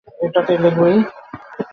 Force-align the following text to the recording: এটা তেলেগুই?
এটা 0.07 0.41
তেলেগুই? 0.47 0.95